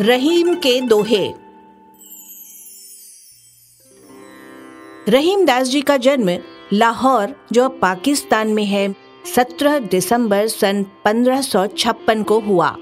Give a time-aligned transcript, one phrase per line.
[0.00, 1.32] रहीम के दोहे।
[5.08, 6.38] रहीम दास जी का जन्म
[6.72, 8.94] लाहौर, जो पाकिस्तान में है
[9.36, 12.76] 17 दिसंबर सन 1556 को हुआ।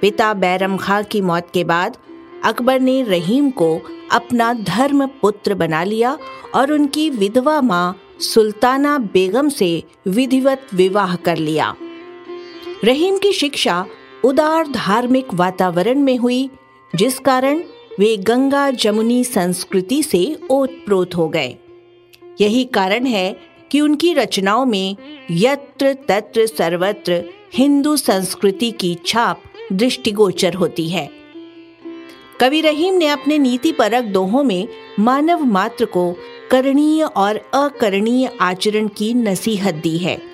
[0.00, 1.96] पिता बैरम खां की मौत के बाद
[2.44, 3.80] अकबर ने रहीम को
[4.12, 6.18] अपना धर्म पुत्र बना लिया
[6.54, 11.74] और उनकी विधवा माँ सुल्ताना बेगम से विधिवत विवाह कर लिया।
[12.84, 13.86] रहीम की शिक्षा
[14.24, 16.50] उदार धार्मिक वातावरण में हुई,
[16.96, 17.62] जिस कारण
[17.98, 21.56] वे गंगा जमुनी संस्कृति से ओतप्रोत हो गए।
[22.40, 23.36] यही कारण है
[23.70, 24.96] कि उनकी रचनाओं में
[25.30, 27.24] यत्र तत्र सर्वत्र
[27.54, 31.10] हिंदू संस्कृति की छाप दृष्टिगोचर होती है।
[32.40, 34.68] कवि रहीम ने अपने नीति परक दोहों में
[35.00, 36.16] मानव मात्र को
[36.50, 40.31] करणीय और अकरणीय आचरण की नसीहत दी है।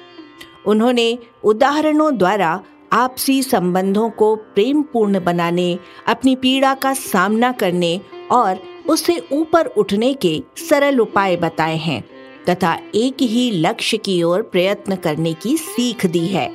[0.69, 2.61] उन्होंने उदाहरणों द्वारा
[2.93, 10.13] आपसी संबंधों को प्रेम पूर्ण बनाने, अपनी पीड़ा का सामना करने और उससे ऊपर उठने
[10.15, 12.03] के सरल उपाय बताए हैं,
[12.49, 16.51] तथा एक ही लक्ष्य की ओर प्रयत्न करने की सीख दी है।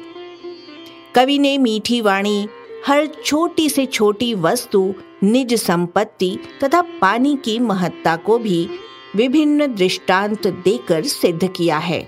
[1.16, 2.48] कवि ने मीठी वाणी,
[2.88, 8.68] हर छोटी से छोटी वस्तु, निज संपत्ति तथा पानी की महत्ता को भी
[9.16, 12.08] विभिन्न दृष्टांत देकर सिद्ध किया है।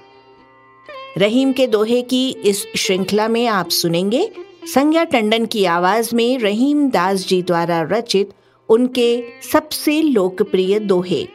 [1.17, 4.31] रहीम के दोहे की इस श्रृंखला में आप सुनेंगे
[4.73, 8.29] संज्ञा टंडन की आवाज़ में रहीम दास जी द्वारा रचित
[8.69, 11.27] उनके सबसे लोकप्रिय दोहे।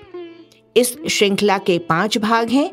[0.76, 2.70] इस श्रृंखला के पाँच भाग हैं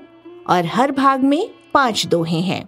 [0.49, 2.67] और हर भाग में पाँच दोहे हैं।